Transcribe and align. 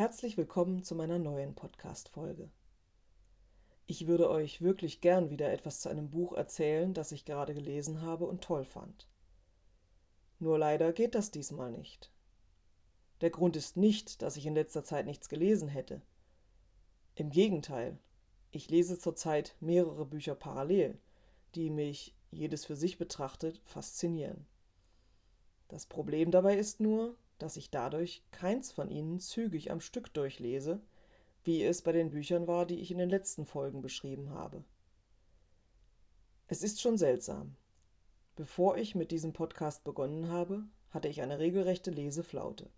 Herzlich 0.00 0.38
willkommen 0.38 0.82
zu 0.82 0.94
meiner 0.94 1.18
neuen 1.18 1.54
Podcast-Folge. 1.54 2.48
Ich 3.84 4.06
würde 4.06 4.30
euch 4.30 4.62
wirklich 4.62 5.02
gern 5.02 5.28
wieder 5.28 5.52
etwas 5.52 5.80
zu 5.80 5.90
einem 5.90 6.08
Buch 6.08 6.32
erzählen, 6.32 6.94
das 6.94 7.12
ich 7.12 7.26
gerade 7.26 7.52
gelesen 7.52 8.00
habe 8.00 8.24
und 8.24 8.42
toll 8.42 8.64
fand. 8.64 9.06
Nur 10.38 10.58
leider 10.58 10.94
geht 10.94 11.14
das 11.14 11.30
diesmal 11.30 11.70
nicht. 11.70 12.10
Der 13.20 13.28
Grund 13.28 13.56
ist 13.56 13.76
nicht, 13.76 14.22
dass 14.22 14.38
ich 14.38 14.46
in 14.46 14.54
letzter 14.54 14.84
Zeit 14.84 15.04
nichts 15.04 15.28
gelesen 15.28 15.68
hätte. 15.68 16.00
Im 17.14 17.28
Gegenteil, 17.28 17.98
ich 18.52 18.70
lese 18.70 18.98
zurzeit 18.98 19.54
mehrere 19.60 20.06
Bücher 20.06 20.34
parallel, 20.34 20.98
die 21.54 21.68
mich, 21.68 22.16
jedes 22.30 22.64
für 22.64 22.74
sich 22.74 22.96
betrachtet, 22.96 23.60
faszinieren. 23.66 24.46
Das 25.68 25.84
Problem 25.84 26.30
dabei 26.30 26.56
ist 26.56 26.80
nur, 26.80 27.18
dass 27.42 27.56
ich 27.56 27.70
dadurch 27.70 28.22
keins 28.30 28.72
von 28.72 28.90
ihnen 28.90 29.20
zügig 29.20 29.70
am 29.70 29.80
Stück 29.80 30.12
durchlese, 30.14 30.80
wie 31.44 31.62
es 31.62 31.82
bei 31.82 31.92
den 31.92 32.10
Büchern 32.10 32.46
war, 32.46 32.66
die 32.66 32.80
ich 32.80 32.90
in 32.90 32.98
den 32.98 33.10
letzten 33.10 33.46
Folgen 33.46 33.82
beschrieben 33.82 34.30
habe. 34.30 34.64
Es 36.48 36.62
ist 36.62 36.80
schon 36.80 36.98
seltsam. 36.98 37.56
Bevor 38.36 38.76
ich 38.76 38.94
mit 38.94 39.10
diesem 39.10 39.32
Podcast 39.32 39.84
begonnen 39.84 40.28
habe, 40.28 40.64
hatte 40.90 41.08
ich 41.08 41.22
eine 41.22 41.38
regelrechte 41.38 41.90
Leseflaute. 41.90 42.68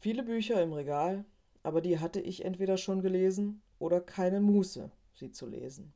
Viele 0.00 0.24
Bücher 0.24 0.60
im 0.62 0.72
Regal, 0.72 1.24
aber 1.62 1.80
die 1.80 2.00
hatte 2.00 2.20
ich 2.20 2.44
entweder 2.44 2.76
schon 2.76 3.02
gelesen 3.02 3.62
oder 3.78 4.00
keine 4.00 4.40
Muße, 4.40 4.90
sie 5.14 5.30
zu 5.30 5.46
lesen. 5.46 5.94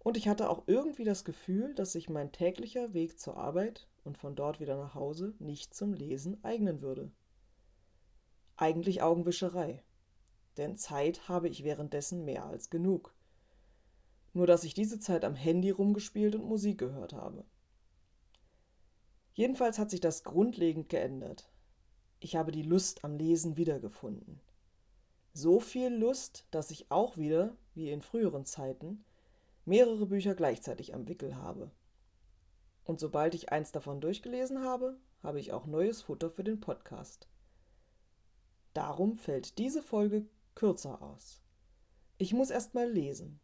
Und 0.00 0.16
ich 0.16 0.28
hatte 0.28 0.48
auch 0.48 0.64
irgendwie 0.66 1.04
das 1.04 1.24
Gefühl, 1.24 1.74
dass 1.74 1.92
sich 1.92 2.08
mein 2.08 2.32
täglicher 2.32 2.94
Weg 2.94 3.18
zur 3.18 3.36
Arbeit 3.36 3.88
und 4.04 4.16
von 4.16 4.36
dort 4.36 4.60
wieder 4.60 4.76
nach 4.76 4.94
Hause 4.94 5.34
nicht 5.38 5.74
zum 5.74 5.92
Lesen 5.92 6.42
eignen 6.44 6.80
würde. 6.80 7.10
Eigentlich 8.56 9.02
Augenwischerei, 9.02 9.82
denn 10.56 10.76
Zeit 10.76 11.28
habe 11.28 11.48
ich 11.48 11.64
währenddessen 11.64 12.24
mehr 12.24 12.46
als 12.46 12.70
genug. 12.70 13.14
Nur 14.32 14.46
dass 14.46 14.64
ich 14.64 14.74
diese 14.74 14.98
Zeit 14.98 15.24
am 15.24 15.34
Handy 15.34 15.70
rumgespielt 15.70 16.34
und 16.34 16.44
Musik 16.44 16.78
gehört 16.78 17.12
habe. 17.12 17.44
Jedenfalls 19.34 19.78
hat 19.78 19.90
sich 19.90 20.00
das 20.00 20.24
grundlegend 20.24 20.88
geändert. 20.88 21.52
Ich 22.18 22.34
habe 22.34 22.50
die 22.50 22.62
Lust 22.62 23.04
am 23.04 23.16
Lesen 23.16 23.56
wiedergefunden. 23.56 24.40
So 25.32 25.60
viel 25.60 25.94
Lust, 25.94 26.46
dass 26.50 26.72
ich 26.72 26.90
auch 26.90 27.16
wieder, 27.16 27.56
wie 27.74 27.90
in 27.90 28.02
früheren 28.02 28.44
Zeiten, 28.44 29.04
mehrere 29.68 30.06
Bücher 30.06 30.34
gleichzeitig 30.34 30.94
am 30.94 31.06
Wickel 31.06 31.36
habe. 31.36 31.70
Und 32.84 32.98
sobald 32.98 33.34
ich 33.34 33.52
eins 33.52 33.70
davon 33.70 34.00
durchgelesen 34.00 34.62
habe, 34.64 34.98
habe 35.22 35.38
ich 35.38 35.52
auch 35.52 35.66
neues 35.66 36.02
Futter 36.02 36.30
für 36.30 36.42
den 36.42 36.58
Podcast. 36.58 37.28
Darum 38.72 39.16
fällt 39.16 39.58
diese 39.58 39.82
Folge 39.82 40.26
kürzer 40.54 41.02
aus. 41.02 41.42
Ich 42.16 42.32
muss 42.32 42.50
erst 42.50 42.74
mal 42.74 42.90
lesen. 42.90 43.40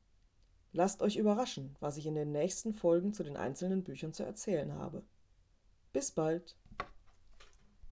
Lasst 0.72 1.03
euch 1.03 1.16
überraschen, 1.16 1.77
was 1.78 1.97
ich 1.98 2.06
in 2.06 2.14
den 2.14 2.33
nächsten 2.33 2.72
Folgen 2.72 3.12
zu 3.12 3.22
den 3.22 3.36
einzelnen 3.36 3.84
Büchern 3.84 4.12
zu 4.12 4.25
erzählen 4.25 4.72
habe. 4.72 5.05
Bis 5.92 6.11
bald! 6.11 6.56